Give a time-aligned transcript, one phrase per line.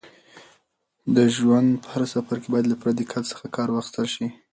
[1.15, 4.27] د ژوند په هر سفر کې باید له پوره دقت څخه کار واخیستل شي.